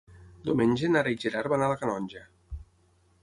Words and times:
Diumenge 0.45 0.87
na 0.89 0.95
Nara 0.95 1.11
i 1.11 1.17
en 1.19 1.21
Gerard 1.25 1.53
van 1.53 1.65
a 1.65 1.69
la 1.73 1.77
Canonja. 1.83 2.23